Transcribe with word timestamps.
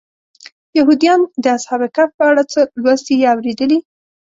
یهودیان 0.77 1.21
د 1.43 1.45
اصحاب 1.57 1.81
کهف 1.95 2.09
په 2.17 2.23
اړه 2.29 2.43
څه 2.51 2.59
لوستي 2.81 3.15
یا 3.23 3.29
اورېدلي. 3.35 3.79